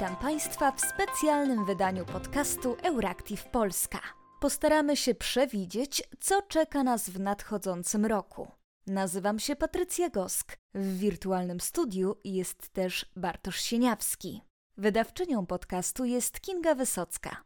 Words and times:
Witam 0.00 0.16
Państwa 0.16 0.72
w 0.72 0.80
specjalnym 0.80 1.64
wydaniu 1.64 2.04
podcastu 2.04 2.76
Euractiv 2.82 3.44
Polska. 3.44 4.00
Postaramy 4.40 4.96
się 4.96 5.14
przewidzieć, 5.14 6.02
co 6.20 6.42
czeka 6.42 6.82
nas 6.82 7.10
w 7.10 7.20
nadchodzącym 7.20 8.06
roku. 8.06 8.48
Nazywam 8.86 9.38
się 9.38 9.56
Patrycja 9.56 10.10
Gosk. 10.10 10.56
W 10.74 10.98
wirtualnym 10.98 11.60
studiu 11.60 12.16
jest 12.24 12.68
też 12.68 13.06
Bartosz 13.16 13.60
Sieniawski. 13.60 14.40
Wydawczynią 14.76 15.46
podcastu 15.46 16.04
jest 16.04 16.40
Kinga 16.40 16.74
Wysocka. 16.74 17.36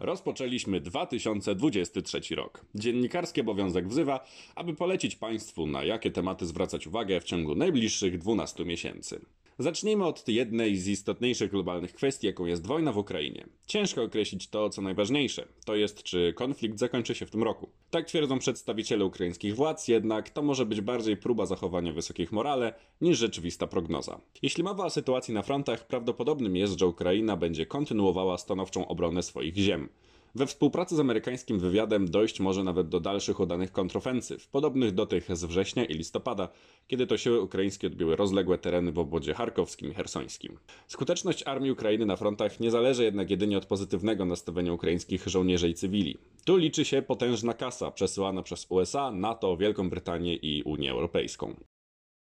Rozpoczęliśmy 0.00 0.80
2023 0.80 2.34
rok. 2.34 2.64
Dziennikarski 2.74 3.40
obowiązek 3.40 3.88
wzywa, 3.88 4.26
aby 4.54 4.74
polecić 4.74 5.16
Państwu, 5.16 5.66
na 5.66 5.84
jakie 5.84 6.10
tematy 6.10 6.46
zwracać 6.46 6.86
uwagę 6.86 7.20
w 7.20 7.24
ciągu 7.24 7.54
najbliższych 7.54 8.18
12 8.18 8.64
miesięcy. 8.64 9.20
Zacznijmy 9.60 10.04
od 10.04 10.28
jednej 10.28 10.76
z 10.76 10.88
istotniejszych 10.88 11.50
globalnych 11.50 11.92
kwestii, 11.92 12.26
jaką 12.26 12.46
jest 12.46 12.66
wojna 12.66 12.92
w 12.92 12.98
Ukrainie. 12.98 13.46
Ciężko 13.66 14.02
określić 14.02 14.48
to, 14.48 14.70
co 14.70 14.82
najważniejsze, 14.82 15.48
to 15.64 15.76
jest, 15.76 16.02
czy 16.02 16.32
konflikt 16.36 16.78
zakończy 16.78 17.14
się 17.14 17.26
w 17.26 17.30
tym 17.30 17.42
roku. 17.42 17.68
Tak 17.90 18.06
twierdzą 18.06 18.38
przedstawiciele 18.38 19.04
ukraińskich 19.04 19.56
władz, 19.56 19.88
jednak 19.88 20.30
to 20.30 20.42
może 20.42 20.66
być 20.66 20.80
bardziej 20.80 21.16
próba 21.16 21.46
zachowania 21.46 21.92
wysokich 21.92 22.32
morale 22.32 22.74
niż 23.00 23.18
rzeczywista 23.18 23.66
prognoza. 23.66 24.20
Jeśli 24.42 24.64
mowa 24.64 24.84
o 24.84 24.90
sytuacji 24.90 25.34
na 25.34 25.42
frontach, 25.42 25.86
prawdopodobnym 25.86 26.56
jest, 26.56 26.78
że 26.78 26.86
Ukraina 26.86 27.36
będzie 27.36 27.66
kontynuowała 27.66 28.38
stanowczą 28.38 28.88
obronę 28.88 29.22
swoich 29.22 29.56
ziem. 29.56 29.88
We 30.34 30.46
współpracy 30.46 30.96
z 30.96 31.00
amerykańskim 31.00 31.58
wywiadem 31.58 32.10
dojść 32.10 32.40
może 32.40 32.64
nawet 32.64 32.88
do 32.88 33.00
dalszych 33.00 33.40
udanych 33.40 33.72
kontrofensyw, 33.72 34.48
podobnych 34.48 34.94
do 34.94 35.06
tych 35.06 35.36
z 35.36 35.44
września 35.44 35.84
i 35.84 35.94
listopada, 35.94 36.48
kiedy 36.86 37.06
to 37.06 37.16
siły 37.16 37.40
ukraińskie 37.40 37.86
odbiły 37.86 38.16
rozległe 38.16 38.58
tereny 38.58 38.92
w 38.92 38.98
obwodzie 38.98 39.34
charkowskim 39.34 39.90
i 39.90 39.94
hersońskim. 39.94 40.58
Skuteczność 40.86 41.42
armii 41.42 41.70
Ukrainy 41.70 42.06
na 42.06 42.16
frontach 42.16 42.60
nie 42.60 42.70
zależy 42.70 43.04
jednak 43.04 43.30
jedynie 43.30 43.58
od 43.58 43.66
pozytywnego 43.66 44.24
nastawienia 44.24 44.72
ukraińskich 44.72 45.26
żołnierzy 45.26 45.68
i 45.68 45.74
cywili. 45.74 46.16
Tu 46.44 46.56
liczy 46.56 46.84
się 46.84 47.02
potężna 47.02 47.54
kasa 47.54 47.90
przesyłana 47.90 48.42
przez 48.42 48.66
USA, 48.68 49.10
NATO, 49.10 49.56
Wielką 49.56 49.90
Brytanię 49.90 50.34
i 50.34 50.62
Unię 50.62 50.90
Europejską. 50.90 51.54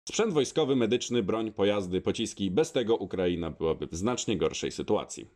Sprzęt 0.10 0.34
wojskowy, 0.34 0.76
medyczny, 0.76 1.24
broń, 1.24 1.52
pojazdy, 1.52 2.02
pociski, 2.02 2.52
bez 2.52 2.72
tego 2.72 2.96
Ukraina 2.96 3.52
byłaby 3.52 3.88
w 3.88 3.96
znacznie 3.96 4.38
gorszej 4.38 4.72
sytuacji. 4.72 5.28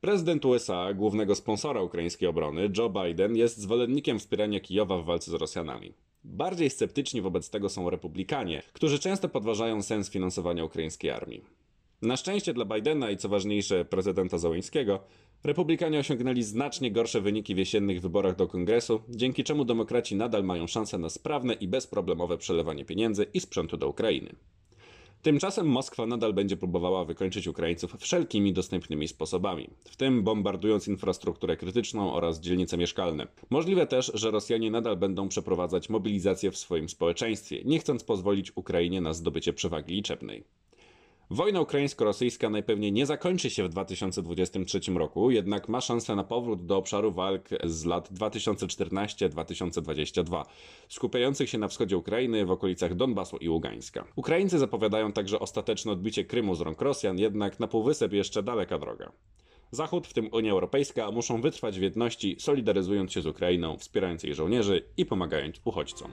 Prezydent 0.00 0.44
USA, 0.44 0.94
głównego 0.94 1.34
sponsora 1.34 1.82
ukraińskiej 1.82 2.28
obrony, 2.28 2.70
Joe 2.78 2.90
Biden, 2.90 3.36
jest 3.36 3.58
zwolennikiem 3.58 4.18
wspierania 4.18 4.60
Kijowa 4.60 4.98
w 4.98 5.04
walce 5.04 5.30
z 5.30 5.34
Rosjanami. 5.34 5.92
Bardziej 6.24 6.70
sceptyczni 6.70 7.20
wobec 7.20 7.50
tego 7.50 7.68
są 7.68 7.90
republikanie, 7.90 8.62
którzy 8.72 8.98
często 8.98 9.28
podważają 9.28 9.82
sens 9.82 10.10
finansowania 10.10 10.64
ukraińskiej 10.64 11.10
armii. 11.10 11.44
Na 12.02 12.16
szczęście 12.16 12.54
dla 12.54 12.64
Bidena 12.64 13.10
i 13.10 13.16
co 13.16 13.28
ważniejsze 13.28 13.84
prezydenta 13.84 14.38
Załańskiego, 14.38 15.00
republikanie 15.44 15.98
osiągnęli 15.98 16.42
znacznie 16.42 16.90
gorsze 16.92 17.20
wyniki 17.20 17.54
w 17.54 17.58
jesiennych 17.58 18.00
wyborach 18.00 18.36
do 18.36 18.46
kongresu, 18.46 19.00
dzięki 19.08 19.44
czemu 19.44 19.64
demokraci 19.64 20.16
nadal 20.16 20.44
mają 20.44 20.66
szansę 20.66 20.98
na 20.98 21.08
sprawne 21.08 21.54
i 21.54 21.68
bezproblemowe 21.68 22.38
przelewanie 22.38 22.84
pieniędzy 22.84 23.26
i 23.34 23.40
sprzętu 23.40 23.76
do 23.76 23.88
Ukrainy. 23.88 24.34
Tymczasem 25.22 25.66
Moskwa 25.66 26.06
nadal 26.06 26.32
będzie 26.32 26.56
próbowała 26.56 27.04
wykończyć 27.04 27.46
Ukraińców 27.46 27.96
wszelkimi 27.98 28.52
dostępnymi 28.52 29.08
sposobami, 29.08 29.70
w 29.84 29.96
tym 29.96 30.22
bombardując 30.22 30.88
infrastrukturę 30.88 31.56
krytyczną 31.56 32.12
oraz 32.12 32.40
dzielnice 32.40 32.76
mieszkalne. 32.76 33.26
Możliwe 33.50 33.86
też, 33.86 34.10
że 34.14 34.30
Rosjanie 34.30 34.70
nadal 34.70 34.96
będą 34.96 35.28
przeprowadzać 35.28 35.88
mobilizację 35.88 36.50
w 36.50 36.58
swoim 36.58 36.88
społeczeństwie, 36.88 37.64
nie 37.64 37.78
chcąc 37.78 38.04
pozwolić 38.04 38.52
Ukrainie 38.56 39.00
na 39.00 39.12
zdobycie 39.12 39.52
przewagi 39.52 39.94
liczebnej. 39.94 40.44
Wojna 41.30 41.60
ukraińsko-rosyjska 41.60 42.50
najpewniej 42.50 42.92
nie 42.92 43.06
zakończy 43.06 43.50
się 43.50 43.64
w 43.64 43.68
2023 43.68 44.80
roku, 44.94 45.30
jednak 45.30 45.68
ma 45.68 45.80
szansę 45.80 46.16
na 46.16 46.24
powrót 46.24 46.66
do 46.66 46.76
obszaru 46.76 47.12
walk 47.12 47.48
z 47.64 47.84
lat 47.84 48.12
2014-2022, 48.12 50.44
skupiających 50.88 51.50
się 51.50 51.58
na 51.58 51.68
wschodzie 51.68 51.96
Ukrainy, 51.96 52.46
w 52.46 52.50
okolicach 52.50 52.94
Donbasu 52.94 53.36
i 53.36 53.48
Ługańska. 53.48 54.04
Ukraińcy 54.16 54.58
zapowiadają 54.58 55.12
także 55.12 55.40
ostateczne 55.40 55.92
odbicie 55.92 56.24
Krymu 56.24 56.54
z 56.54 56.60
rąk 56.60 56.80
Rosjan, 56.80 57.18
jednak 57.18 57.60
na 57.60 57.68
półwysep 57.68 58.12
jeszcze 58.12 58.42
daleka 58.42 58.78
droga. 58.78 59.12
Zachód, 59.70 60.06
w 60.06 60.12
tym 60.12 60.28
Unia 60.32 60.52
Europejska, 60.52 61.10
muszą 61.10 61.40
wytrwać 61.40 61.78
w 61.78 61.82
jedności, 61.82 62.36
solidaryzując 62.38 63.12
się 63.12 63.22
z 63.22 63.26
Ukrainą, 63.26 63.78
wspierając 63.78 64.22
jej 64.22 64.34
żołnierzy 64.34 64.84
i 64.96 65.06
pomagając 65.06 65.60
uchodźcom. 65.64 66.10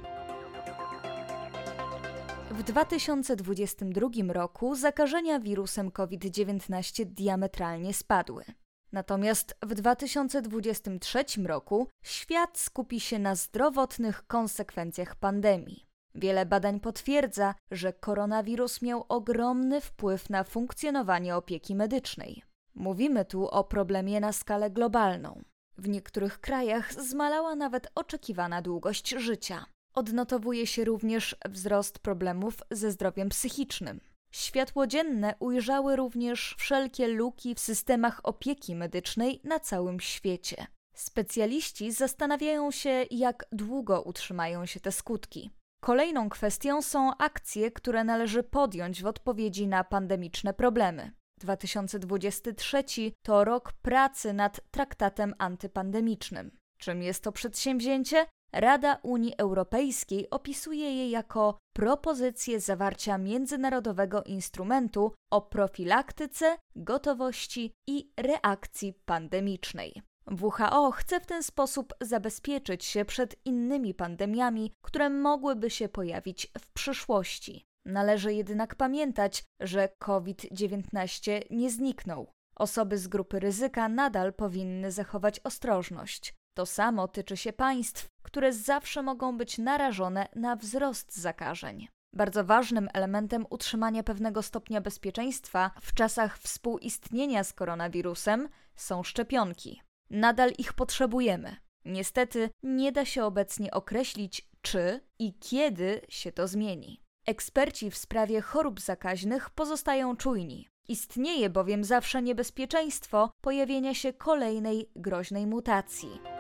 W 2.58 2.64
2022 2.64 4.34
roku 4.34 4.76
zakażenia 4.76 5.40
wirusem 5.40 5.92
COVID-19 5.92 7.06
diametralnie 7.06 7.94
spadły. 7.94 8.44
Natomiast 8.92 9.56
w 9.62 9.74
2023 9.74 11.24
roku 11.46 11.88
świat 12.04 12.58
skupi 12.58 13.00
się 13.00 13.20
na 13.20 13.36
zdrowotnych 13.36 14.28
konsekwencjach 14.28 15.16
pandemii. 15.16 15.86
Wiele 16.16 16.46
badań 16.46 16.80
potwierdza, 16.80 17.56
że 17.72 17.94
koronawirus 17.94 18.82
miał 18.82 19.06
ogromny 19.10 19.82
wpływ 19.82 20.30
na 20.30 20.44
funkcjonowanie 20.44 21.36
opieki 21.36 21.76
medycznej. 21.76 22.44
Mówimy 22.76 23.26
tu 23.26 23.48
o 23.48 23.64
problemie 23.64 24.20
na 24.20 24.32
skalę 24.32 24.72
globalną. 24.72 25.44
W 25.78 25.88
niektórych 25.88 26.40
krajach 26.40 26.94
zmalała 26.94 27.56
nawet 27.56 27.88
oczekiwana 27.96 28.62
długość 28.62 29.10
życia. 29.10 29.66
Odnotowuje 29.96 30.68
się 30.68 30.86
również 30.86 31.36
wzrost 31.50 32.00
problemów 32.00 32.56
ze 32.72 32.92
zdrowiem 32.92 33.30
psychicznym. 33.30 34.02
Światło 34.32 34.88
dzienne 34.88 35.36
ujrzały 35.40 35.96
również 35.96 36.56
wszelkie 36.58 37.08
luki 37.08 37.56
w 37.56 37.60
systemach 37.60 38.20
opieki 38.24 38.76
medycznej 38.76 39.42
na 39.44 39.60
całym 39.60 40.00
świecie. 40.00 40.68
Specjaliści 40.96 41.92
zastanawiają 41.92 42.72
się, 42.72 43.06
jak 43.12 43.46
długo 43.52 44.02
utrzymają 44.02 44.66
się 44.66 44.80
te 44.80 44.92
skutki. 44.92 45.52
Kolejną 45.82 46.30
kwestią 46.30 46.82
są 46.82 47.18
akcje, 47.18 47.72
które 47.72 48.04
należy 48.04 48.44
podjąć 48.44 49.04
w 49.04 49.06
odpowiedzi 49.06 49.68
na 49.68 49.84
pandemiczne 49.84 50.54
problemy. 50.54 51.12
2023 51.40 52.84
to 53.22 53.44
rok 53.44 53.74
pracy 53.74 54.34
nad 54.34 54.62
traktatem 54.72 55.34
antypandemicznym. 55.38 56.52
Czym 56.78 57.04
jest 57.04 57.24
to 57.24 57.32
przedsięwzięcie? 57.32 58.26
Rada 58.56 59.00
Unii 59.04 59.34
Europejskiej 59.38 60.30
opisuje 60.30 60.96
je 60.96 61.10
jako 61.10 61.58
propozycję 61.74 62.60
zawarcia 62.60 63.18
międzynarodowego 63.18 64.24
instrumentu 64.24 65.12
o 65.32 65.42
profilaktyce, 65.42 66.58
gotowości 66.76 67.72
i 67.88 68.12
reakcji 68.18 68.94
pandemicznej. 69.06 70.02
WHO 70.42 70.92
chce 70.92 71.20
w 71.20 71.26
ten 71.26 71.44
sposób 71.44 71.94
zabezpieczyć 72.02 72.86
się 72.86 73.06
przed 73.06 73.36
innymi 73.46 73.94
pandemiami, 73.94 74.72
które 74.86 75.10
mogłyby 75.10 75.70
się 75.70 75.90
pojawić 75.90 76.52
w 76.60 76.74
przyszłości. 76.74 77.66
Należy 77.86 78.34
jednak 78.34 78.76
pamiętać, 78.76 79.44
że 79.62 79.90
COVID-19 80.00 81.42
nie 81.50 81.70
zniknął. 81.70 82.32
Osoby 82.56 82.98
z 82.98 83.08
grupy 83.08 83.40
ryzyka 83.40 83.90
nadal 83.90 84.34
powinny 84.34 84.92
zachować 84.92 85.40
ostrożność. 85.44 86.34
To 86.56 86.66
samo 86.66 87.08
tyczy 87.08 87.38
się 87.38 87.54
państw, 87.54 88.10
które 88.24 88.54
zawsze 88.54 89.04
mogą 89.04 89.38
być 89.38 89.58
narażone 89.58 90.28
na 90.36 90.56
wzrost 90.56 91.18
zakażeń. 91.18 91.88
Bardzo 92.14 92.44
ważnym 92.44 92.90
elementem 92.94 93.46
utrzymania 93.50 94.04
pewnego 94.04 94.44
stopnia 94.44 94.82
bezpieczeństwa 94.82 95.72
w 95.82 95.94
czasach 95.94 96.38
współistnienia 96.38 97.44
z 97.44 97.54
koronawirusem 97.54 98.50
są 98.76 99.04
szczepionki. 99.04 99.82
Nadal 100.10 100.52
ich 100.58 100.74
potrzebujemy. 100.74 101.56
Niestety 101.86 102.50
nie 102.64 102.92
da 102.92 103.06
się 103.06 103.26
obecnie 103.26 103.72
określić, 103.72 104.50
czy 104.62 105.02
i 105.20 105.34
kiedy 105.34 106.02
się 106.10 106.32
to 106.32 106.48
zmieni. 106.48 107.02
Eksperci 107.26 107.92
w 107.92 107.98
sprawie 107.98 108.42
chorób 108.42 108.80
zakaźnych 108.82 109.50
pozostają 109.50 110.18
czujni. 110.18 110.68
Istnieje 110.88 111.50
bowiem 111.50 111.84
zawsze 111.84 112.22
niebezpieczeństwo 112.22 113.32
pojawienia 113.42 113.94
się 113.94 114.14
kolejnej 114.14 114.90
groźnej 114.96 115.48
mutacji. 115.48 116.35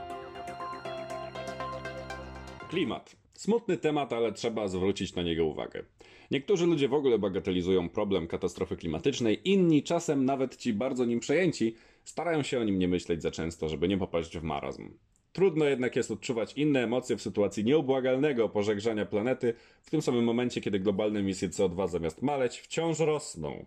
Klimat. 2.75 3.15
Smutny 3.33 3.77
temat, 3.77 4.13
ale 4.13 4.31
trzeba 4.31 4.67
zwrócić 4.67 5.15
na 5.15 5.23
niego 5.23 5.45
uwagę. 5.45 5.83
Niektórzy 6.31 6.65
ludzie 6.65 6.87
w 6.87 6.93
ogóle 6.93 7.19
bagatelizują 7.19 7.89
problem 7.89 8.27
katastrofy 8.27 8.75
klimatycznej, 8.75 9.49
inni 9.49 9.83
czasem 9.83 10.25
nawet 10.25 10.57
ci 10.57 10.73
bardzo 10.73 11.05
nim 11.05 11.19
przejęci 11.19 11.75
starają 12.03 12.43
się 12.43 12.59
o 12.59 12.63
nim 12.63 12.79
nie 12.79 12.87
myśleć 12.87 13.21
za 13.21 13.31
często, 13.31 13.69
żeby 13.69 13.87
nie 13.87 13.97
popaść 13.97 14.37
w 14.37 14.43
marazm. 14.43 14.89
Trudno 15.33 15.65
jednak 15.65 15.95
jest 15.95 16.11
odczuwać 16.11 16.53
inne 16.53 16.83
emocje 16.83 17.17
w 17.17 17.21
sytuacji 17.21 17.63
nieubłagalnego 17.63 18.49
pożegrzania 18.49 19.05
planety, 19.05 19.53
w 19.81 19.89
tym 19.89 20.01
samym 20.01 20.23
momencie, 20.23 20.61
kiedy 20.61 20.79
globalne 20.79 21.19
emisje 21.19 21.49
CO2 21.49 21.87
zamiast 21.89 22.21
maleć 22.21 22.59
wciąż 22.59 22.99
rosną. 22.99 23.65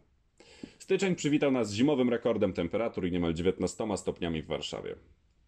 Styczeń 0.79 1.15
przywitał 1.15 1.51
nas 1.51 1.73
zimowym 1.73 2.11
rekordem 2.11 2.53
temperatur 2.53 3.07
i 3.07 3.13
niemal 3.13 3.35
19 3.35 3.97
stopniami 3.97 4.43
w 4.43 4.47
Warszawie. 4.47 4.95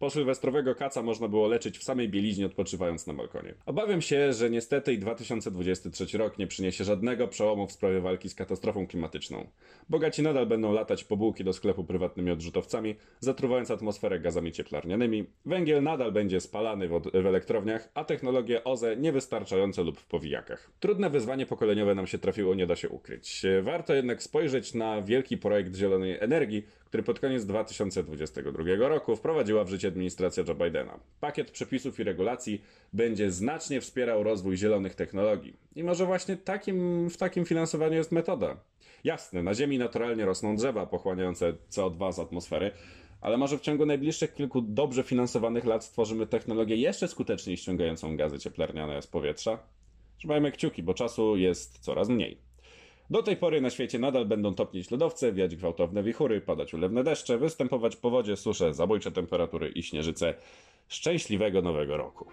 Po 0.01 0.09
sylwestrowego 0.09 0.75
kaca 0.75 1.01
można 1.01 1.27
było 1.27 1.47
leczyć 1.47 1.77
w 1.77 1.83
samej 1.83 2.09
bieliźnie 2.09 2.45
odpoczywając 2.45 3.07
na 3.07 3.13
balkonie. 3.13 3.53
Obawiam 3.65 4.01
się, 4.01 4.33
że 4.33 4.49
niestety 4.49 4.93
i 4.93 4.99
2023 4.99 6.17
rok 6.17 6.37
nie 6.37 6.47
przyniesie 6.47 6.83
żadnego 6.83 7.27
przełomu 7.27 7.67
w 7.67 7.71
sprawie 7.71 8.01
walki 8.01 8.29
z 8.29 8.35
katastrofą 8.35 8.87
klimatyczną. 8.87 9.47
Bogaci 9.89 10.21
nadal 10.21 10.45
będą 10.45 10.73
latać 10.73 11.03
po 11.03 11.17
bułki 11.17 11.43
do 11.43 11.53
sklepu 11.53 11.83
prywatnymi 11.83 12.31
odrzutowcami, 12.31 12.95
zatruwając 13.19 13.71
atmosferę 13.71 14.19
gazami 14.19 14.51
cieplarnianymi. 14.51 15.25
Węgiel 15.45 15.83
nadal 15.83 16.11
będzie 16.11 16.41
spalany 16.41 16.87
w, 16.87 17.01
w 17.13 17.25
elektrowniach, 17.25 17.89
a 17.93 18.03
technologie 18.03 18.63
OZE 18.63 18.97
niewystarczające 18.97 19.83
lub 19.83 19.99
w 19.99 20.05
powijakach. 20.05 20.71
Trudne 20.79 21.09
wyzwanie 21.09 21.45
pokoleniowe 21.45 21.95
nam 21.95 22.07
się 22.07 22.17
trafiło, 22.17 22.55
nie 22.55 22.67
da 22.67 22.75
się 22.75 22.89
ukryć. 22.89 23.41
Warto 23.61 23.93
jednak 23.93 24.23
spojrzeć 24.23 24.73
na 24.73 25.01
wielki 25.01 25.37
projekt 25.37 25.75
zielonej 25.75 26.17
energii, 26.19 26.63
który 26.91 27.03
pod 27.03 27.19
koniec 27.19 27.45
2022 27.45 28.87
roku 28.87 29.15
wprowadziła 29.15 29.63
w 29.63 29.69
życie 29.69 29.87
administracja 29.87 30.43
Joe 30.47 30.55
Bidena. 30.55 30.99
Pakiet 31.19 31.51
przepisów 31.51 31.99
i 31.99 32.03
regulacji 32.03 32.61
będzie 32.93 33.31
znacznie 33.31 33.81
wspierał 33.81 34.23
rozwój 34.23 34.57
zielonych 34.57 34.95
technologii. 34.95 35.53
I 35.75 35.83
może 35.83 36.05
właśnie 36.05 36.37
takim, 36.37 37.09
w 37.09 37.17
takim 37.17 37.45
finansowaniu 37.45 37.93
jest 37.93 38.11
metoda. 38.11 38.57
Jasne, 39.03 39.43
na 39.43 39.53
Ziemi 39.53 39.77
naturalnie 39.77 40.25
rosną 40.25 40.55
drzewa 40.55 40.85
pochłaniające 40.85 41.53
CO2 41.69 42.13
z 42.13 42.19
atmosfery, 42.19 42.71
ale 43.21 43.37
może 43.37 43.57
w 43.57 43.61
ciągu 43.61 43.85
najbliższych 43.85 44.33
kilku 44.33 44.61
dobrze 44.61 45.03
finansowanych 45.03 45.65
lat 45.65 45.83
stworzymy 45.83 46.27
technologię 46.27 46.75
jeszcze 46.75 47.07
skuteczniej 47.07 47.57
ściągającą 47.57 48.17
gazy 48.17 48.39
cieplarniane 48.39 49.01
z 49.01 49.07
powietrza? 49.07 49.59
Trzymajmy 50.17 50.51
kciuki, 50.51 50.83
bo 50.83 50.93
czasu 50.93 51.37
jest 51.37 51.79
coraz 51.79 52.09
mniej. 52.09 52.50
Do 53.11 53.23
tej 53.23 53.37
pory 53.37 53.61
na 53.61 53.69
świecie 53.69 53.99
nadal 53.99 54.25
będą 54.25 54.55
topnieć 54.55 54.91
lodowce, 54.91 55.33
wiać 55.33 55.55
gwałtowne 55.55 56.03
wichury, 56.03 56.41
padać 56.41 56.73
ulewne 56.73 57.03
deszcze, 57.03 57.37
występować 57.37 57.95
powodzie, 57.95 58.35
susze, 58.35 58.73
zabójcze 58.73 59.11
temperatury 59.11 59.69
i 59.69 59.83
śnieżyce. 59.83 60.33
Szczęśliwego 60.87 61.61
nowego 61.61 61.97
roku! 61.97 62.25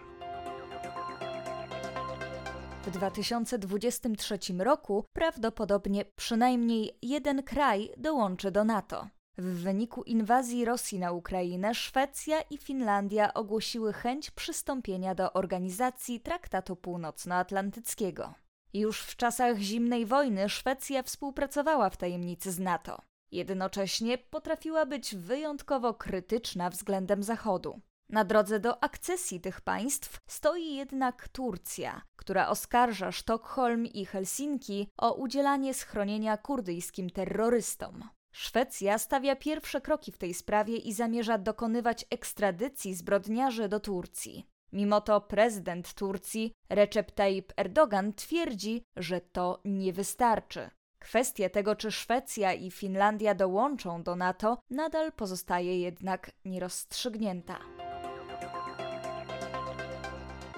W 2.82 2.90
2023 2.90 4.38
roku 4.58 5.04
prawdopodobnie 5.12 6.04
przynajmniej 6.16 6.90
jeden 7.02 7.42
kraj 7.42 7.90
dołączy 7.96 8.50
do 8.50 8.64
NATO. 8.64 9.08
W 9.38 9.62
wyniku 9.62 10.02
inwazji 10.02 10.64
Rosji 10.64 10.98
na 10.98 11.12
Ukrainę 11.12 11.74
Szwecja 11.74 12.40
i 12.40 12.58
Finlandia 12.58 13.34
ogłosiły 13.34 13.92
chęć 13.92 14.31
przystąpienia 14.31 15.14
do 15.14 15.32
organizacji 15.32 16.20
Traktatu 16.20 16.76
Północnoatlantyckiego. 16.76 18.34
Już 18.75 19.00
w 19.00 19.17
czasach 19.17 19.59
zimnej 19.59 20.06
wojny 20.06 20.49
Szwecja 20.49 21.03
współpracowała 21.03 21.91
w 21.91 21.97
tajemnicy 21.97 22.53
z 22.53 22.59
NATO. 22.59 23.03
Jednocześnie 23.32 24.19
potrafiła 24.19 24.87
być 24.87 25.15
wyjątkowo 25.15 25.94
krytyczna 25.94 26.70
względem 26.70 27.23
Zachodu. 27.23 27.81
Na 28.09 28.25
drodze 28.25 28.61
do 28.61 28.85
akcesji 28.85 29.41
tych 29.41 29.61
państw 29.61 30.20
stoi 30.26 30.75
jednak 30.75 31.29
Turcja, 31.29 32.03
która 32.17 32.49
oskarża 32.49 33.12
Sztokholm 33.12 33.87
i 33.87 34.06
Helsinki 34.06 34.88
o 34.97 35.15
udzielanie 35.15 35.75
schronienia 35.75 36.37
kurdyjskim 36.37 37.11
terrorystom. 37.11 38.05
Szwecja 38.32 38.99
stawia 38.99 39.37
pierwsze 39.37 39.81
kroki 39.81 40.12
w 40.12 40.19
tej 40.19 40.35
sprawie 40.35 40.76
i 40.76 40.93
zamierza 40.93 41.38
dokonywać 41.38 42.05
ekstradycji 42.11 42.94
zbrodniarzy 42.94 43.69
do 43.69 43.81
Turcji. 43.81 44.47
Mimo 44.73 45.00
to 45.00 45.20
prezydent 45.20 45.94
Turcji 45.94 46.53
Recep 46.70 47.11
Tayyip 47.11 47.53
Erdogan 47.56 48.12
twierdzi, 48.12 48.82
że 48.97 49.20
to 49.20 49.61
nie 49.65 49.93
wystarczy. 49.93 50.70
Kwestia 50.99 51.49
tego, 51.49 51.76
czy 51.76 51.93
Szwecja 51.93 52.53
i 52.53 52.70
Finlandia 52.70 53.35
dołączą 53.35 54.03
do 54.03 54.17
NATO, 54.17 54.59
nadal 54.70 55.12
pozostaje 55.12 55.81
jednak 55.81 56.31
nierozstrzygnięta. 56.44 57.59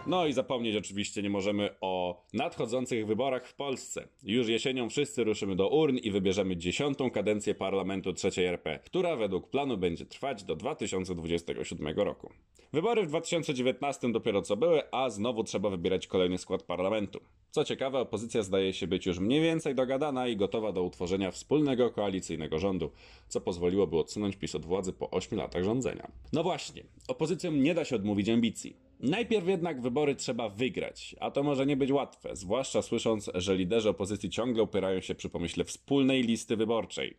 No 0.06 0.26
i 0.26 0.32
zapomnieć 0.32 0.76
oczywiście 0.76 1.22
nie 1.22 1.30
możemy 1.30 1.74
o 1.80 2.22
nadchodzących 2.32 3.06
wyborach 3.06 3.46
w 3.46 3.54
Polsce. 3.54 4.08
Już 4.22 4.48
jesienią 4.48 4.90
wszyscy 4.90 5.24
ruszymy 5.24 5.56
do 5.56 5.68
urn 5.68 5.96
i 5.96 6.10
wybierzemy 6.10 6.56
dziesiątą 6.56 7.10
kadencję 7.10 7.54
parlamentu 7.54 8.12
III 8.24 8.46
RP, 8.46 8.78
która 8.84 9.16
według 9.16 9.50
planu 9.50 9.76
będzie 9.76 10.06
trwać 10.06 10.44
do 10.44 10.56
2027 10.56 11.98
roku. 11.98 12.30
Wybory 12.72 13.02
w 13.02 13.06
2019 13.06 14.12
dopiero 14.12 14.42
co 14.42 14.56
były, 14.56 14.82
a 14.92 15.10
znowu 15.10 15.44
trzeba 15.44 15.70
wybierać 15.70 16.06
kolejny 16.06 16.38
skład 16.38 16.62
parlamentu. 16.62 17.20
Co 17.50 17.64
ciekawe, 17.64 17.98
opozycja 17.98 18.42
zdaje 18.42 18.72
się 18.72 18.86
być 18.86 19.06
już 19.06 19.18
mniej 19.18 19.40
więcej 19.40 19.74
dogadana 19.74 20.28
i 20.28 20.36
gotowa 20.36 20.72
do 20.72 20.82
utworzenia 20.82 21.30
wspólnego 21.30 21.90
koalicyjnego 21.90 22.58
rządu, 22.58 22.90
co 23.28 23.40
pozwoliłoby 23.40 23.98
odsunąć 23.98 24.36
PiS 24.36 24.54
od 24.54 24.66
władzy 24.66 24.92
po 24.92 25.10
8 25.10 25.38
latach 25.38 25.64
rządzenia. 25.64 26.10
No 26.32 26.42
właśnie, 26.42 26.82
opozycjom 27.08 27.62
nie 27.62 27.74
da 27.74 27.84
się 27.84 27.96
odmówić 27.96 28.28
ambicji. 28.28 28.89
Najpierw 29.02 29.48
jednak 29.48 29.80
wybory 29.80 30.14
trzeba 30.14 30.48
wygrać, 30.48 31.16
a 31.20 31.30
to 31.30 31.42
może 31.42 31.66
nie 31.66 31.76
być 31.76 31.92
łatwe, 31.92 32.36
zwłaszcza 32.36 32.82
słysząc, 32.82 33.30
że 33.34 33.56
liderzy 33.56 33.88
opozycji 33.88 34.30
ciągle 34.30 34.62
upierają 34.62 35.00
się 35.00 35.14
przy 35.14 35.28
pomyśle 35.30 35.64
wspólnej 35.64 36.22
listy 36.22 36.56
wyborczej. 36.56 37.16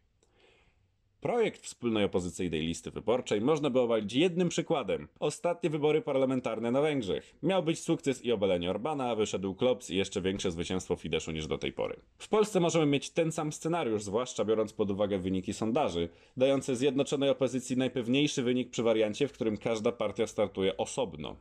Projekt 1.22 1.62
wspólnej 1.62 2.04
opozycyjnej 2.04 2.62
listy 2.62 2.92
wyborczej 2.92 3.42
można 3.42 3.70
by 3.70 3.80
obalić 3.80 4.14
jednym 4.14 4.50
przykładem. 4.50 5.08
Ostatnie 5.20 5.70
wybory 5.70 6.02
parlamentarne 6.02 6.72
na 6.72 6.82
Węgrzech. 6.82 7.36
Miał 7.44 7.64
być 7.64 7.80
sukces 7.80 8.26
i 8.26 8.32
obalenie 8.32 8.70
Orbana, 8.70 9.10
a 9.10 9.16
wyszedł 9.16 9.56
Klops 9.56 9.90
i 9.90 9.96
jeszcze 9.96 10.22
większe 10.22 10.52
zwycięstwo 10.52 10.96
Fideszu 10.96 11.32
niż 11.32 11.48
do 11.48 11.58
tej 11.58 11.74
pory. 11.74 12.00
W 12.18 12.30
Polsce 12.30 12.60
możemy 12.60 12.86
mieć 12.86 13.10
ten 13.10 13.32
sam 13.32 13.52
scenariusz, 13.54 14.04
zwłaszcza 14.04 14.46
biorąc 14.46 14.74
pod 14.74 14.92
uwagę 14.92 15.20
wyniki 15.20 15.54
sondaży, 15.54 16.10
dające 16.38 16.76
zjednoczonej 16.76 17.30
opozycji 17.30 17.78
najpewniejszy 17.78 18.44
wynik 18.44 18.70
przy 18.70 18.84
wariancie, 18.84 19.28
w 19.28 19.34
którym 19.34 19.58
każda 19.58 19.92
partia 19.92 20.28
startuje 20.28 20.78
osobno. 20.78 21.36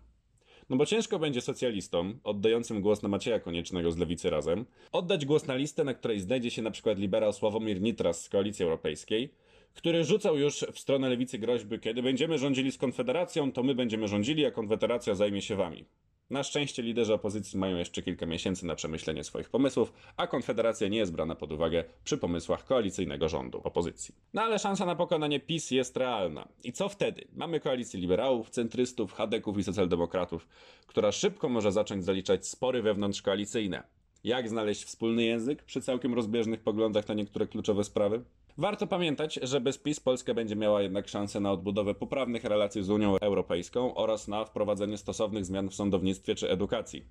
No 0.70 0.76
bo 0.76 0.87
ciężko 0.87 1.19
będzie 1.19 1.40
socjalistom, 1.40 2.20
oddającym 2.25 2.81
głos 2.81 3.02
na 3.02 3.08
Macieja 3.08 3.40
Koniecznego 3.40 3.93
z 3.93 3.99
Lewicy 3.99 4.31
Razem, 4.31 4.64
oddać 4.93 5.26
głos 5.26 5.46
na 5.46 5.55
listę, 5.55 5.84
na 5.84 5.94
której 5.94 6.20
znajdzie 6.20 6.50
się 6.50 6.62
na 6.62 6.70
przykład 6.70 6.99
liberał 6.99 7.32
Sławomir 7.32 7.81
Nitras 7.81 8.25
z 8.25 8.28
Koalicji 8.28 8.62
Europejskiej, 8.62 9.31
który 9.75 10.05
rzucał 10.05 10.38
już 10.38 10.64
w 10.72 10.78
stronę 10.78 11.08
lewicy 11.08 11.38
groźby, 11.38 11.78
kiedy 11.78 12.02
będziemy 12.02 12.38
rządzili 12.38 12.72
z 12.72 12.78
Konfederacją, 12.78 13.52
to 13.52 13.62
my 13.62 13.75
będziemy 13.75 14.08
rządzili, 14.08 14.46
a 14.46 14.50
Konfederacja 14.50 15.14
zajmie 15.14 15.43
się 15.43 15.56
wami. 15.56 15.84
Na 16.30 16.42
szczęście 16.42 16.82
liderzy 16.82 17.14
opozycji 17.14 17.58
mają 17.58 17.76
jeszcze 17.76 18.02
kilka 18.02 18.26
miesięcy 18.26 18.66
na 18.66 18.74
przemyślenie 18.74 19.24
swoich 19.24 19.50
pomysłów, 19.50 19.92
a 20.16 20.26
Konfederacja 20.26 20.88
nie 20.88 20.98
jest 20.98 21.12
brana 21.12 21.34
pod 21.34 21.52
uwagę 21.52 21.84
przy 22.04 22.18
pomysłach 22.18 22.64
koalicyjnego 22.64 23.28
rządu 23.28 23.60
opozycji. 23.64 24.14
No 24.34 24.42
ale 24.42 24.58
szansa 24.58 24.86
na 24.86 24.96
pokonanie 24.96 25.40
PiS 25.40 25.70
jest 25.70 25.96
realna. 25.96 26.49
I 26.64 26.72
co 26.72 26.88
wtedy? 26.88 27.25
Mamy 27.32 27.60
koalicję 27.60 28.00
liberałów, 28.00 28.50
centrystów, 28.50 29.12
chadeków 29.12 29.58
i 29.58 29.64
socjaldemokratów, 29.64 30.49
która 30.87 31.12
szybko 31.12 31.49
może 31.49 31.72
zacząć 31.72 32.04
zaliczać 32.04 32.46
spory 32.46 32.82
wewnątrzkoalicyjne. 32.82 33.82
Jak 34.24 34.48
znaleźć 34.48 34.84
wspólny 34.84 35.24
język 35.24 35.62
przy 35.62 35.80
całkiem 35.80 36.14
rozbieżnych 36.14 36.60
poglądach 36.60 37.08
na 37.08 37.14
niektóre 37.14 37.46
kluczowe 37.46 37.84
sprawy? 37.84 38.24
Warto 38.58 38.86
pamiętać, 38.86 39.38
że 39.42 39.60
bez 39.60 39.78
PiS 39.78 40.00
Polska 40.00 40.34
będzie 40.34 40.56
miała 40.56 40.82
jednak 40.82 41.08
szansę 41.08 41.40
na 41.40 41.52
odbudowę 41.52 41.94
poprawnych 41.94 42.44
relacji 42.44 42.82
z 42.82 42.90
Unią 42.90 43.16
Europejską 43.18 43.94
oraz 43.94 44.28
na 44.28 44.44
wprowadzenie 44.44 44.98
stosownych 44.98 45.44
zmian 45.44 45.68
w 45.68 45.74
sądownictwie 45.74 46.34
czy 46.34 46.50
edukacji. 46.50 47.04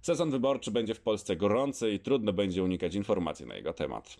Sezon 0.00 0.30
wyborczy 0.30 0.70
będzie 0.70 0.94
w 0.94 1.00
Polsce 1.00 1.36
gorący 1.36 1.90
i 1.90 2.00
trudno 2.00 2.32
będzie 2.32 2.62
unikać 2.62 2.94
informacji 2.94 3.46
na 3.46 3.56
jego 3.56 3.72
temat. 3.72 4.16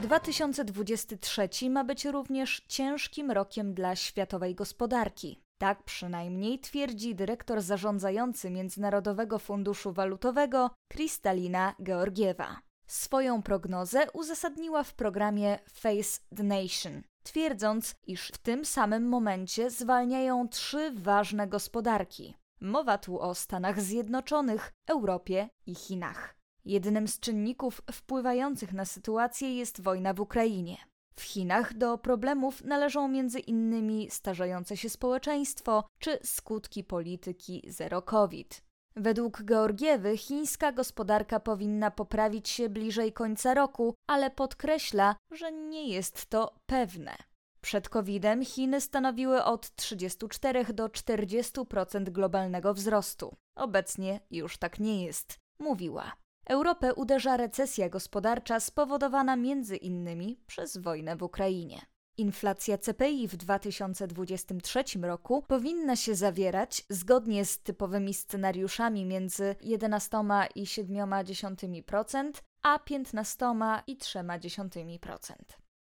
2023 0.00 1.70
ma 1.70 1.84
być 1.84 2.04
również 2.04 2.62
ciężkim 2.68 3.30
rokiem 3.30 3.74
dla 3.74 3.96
światowej 3.96 4.54
gospodarki. 4.54 5.45
Tak 5.58 5.82
przynajmniej 5.82 6.58
twierdzi 6.58 7.14
dyrektor 7.14 7.62
zarządzający 7.62 8.50
Międzynarodowego 8.50 9.38
Funduszu 9.38 9.92
Walutowego 9.92 10.70
Kristalina 10.88 11.74
Georgiewa. 11.82 12.60
Swoją 12.86 13.42
prognozę 13.42 14.10
uzasadniła 14.12 14.82
w 14.82 14.94
programie 14.94 15.58
Face 15.72 16.20
the 16.36 16.42
Nation, 16.42 17.02
twierdząc, 17.22 17.94
iż 18.06 18.28
w 18.28 18.38
tym 18.38 18.64
samym 18.64 19.08
momencie 19.08 19.70
zwalniają 19.70 20.48
trzy 20.48 20.92
ważne 20.94 21.46
gospodarki. 21.48 22.34
Mowa 22.60 22.98
tu 22.98 23.20
o 23.20 23.34
Stanach 23.34 23.80
Zjednoczonych, 23.80 24.72
Europie 24.86 25.48
i 25.66 25.74
Chinach. 25.74 26.36
Jednym 26.64 27.08
z 27.08 27.20
czynników 27.20 27.82
wpływających 27.92 28.72
na 28.72 28.84
sytuację 28.84 29.56
jest 29.56 29.80
wojna 29.80 30.14
w 30.14 30.20
Ukrainie. 30.20 30.76
W 31.18 31.22
Chinach 31.22 31.74
do 31.74 31.98
problemów 31.98 32.64
należą 32.64 33.08
innymi 33.40 34.10
starzejące 34.10 34.76
się 34.76 34.88
społeczeństwo 34.88 35.84
czy 35.98 36.18
skutki 36.22 36.84
polityki 36.84 37.62
zero 37.68 38.02
COVID. 38.02 38.62
Według 38.96 39.42
Georgiewy 39.42 40.16
chińska 40.16 40.72
gospodarka 40.72 41.40
powinna 41.40 41.90
poprawić 41.90 42.48
się 42.48 42.68
bliżej 42.68 43.12
końca 43.12 43.54
roku, 43.54 43.94
ale 44.06 44.30
podkreśla, 44.30 45.16
że 45.30 45.52
nie 45.52 45.88
jest 45.88 46.26
to 46.26 46.54
pewne. 46.66 47.16
Przed 47.60 47.88
COVID-em 47.88 48.44
Chiny 48.44 48.80
stanowiły 48.80 49.44
od 49.44 49.76
34 49.76 50.64
do 50.64 50.86
40% 50.86 52.10
globalnego 52.10 52.74
wzrostu. 52.74 53.36
Obecnie 53.56 54.20
już 54.30 54.58
tak 54.58 54.80
nie 54.80 55.04
jest, 55.04 55.38
mówiła. 55.58 56.12
Europę 56.48 56.94
uderza 56.94 57.36
recesja 57.36 57.88
gospodarcza 57.88 58.60
spowodowana 58.60 59.36
między 59.36 59.76
innymi 59.76 60.40
przez 60.46 60.76
wojnę 60.76 61.16
w 61.16 61.22
Ukrainie. 61.22 61.80
Inflacja 62.18 62.78
CPI 62.78 63.28
w 63.28 63.36
2023 63.36 64.84
roku 65.02 65.42
powinna 65.42 65.96
się 65.96 66.14
zawierać 66.14 66.84
zgodnie 66.90 67.44
z 67.44 67.58
typowymi 67.58 68.14
scenariuszami 68.14 69.04
między 69.04 69.56
11 69.62 70.18
i 70.54 70.64
7% 70.64 72.32
a 72.62 72.78
15 72.78 73.46
i 73.86 73.96
3%. 73.96 75.34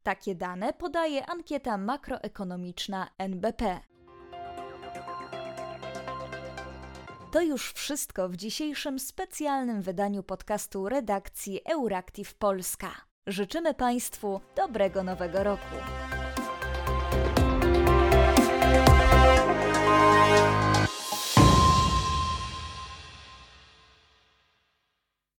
Takie 0.02 0.34
dane 0.34 0.72
podaje 0.72 1.26
ankieta 1.26 1.78
makroekonomiczna 1.78 3.08
NBP. 3.18 3.80
To 7.32 7.40
już 7.40 7.72
wszystko 7.72 8.28
w 8.28 8.36
dzisiejszym 8.36 8.98
specjalnym 8.98 9.82
wydaniu 9.82 10.22
podcastu 10.22 10.88
redakcji 10.88 11.60
Euractiv 11.64 12.34
Polska. 12.34 12.90
Życzymy 13.26 13.74
Państwu 13.74 14.40
dobrego 14.56 15.02
nowego 15.02 15.44
roku. 15.44 15.74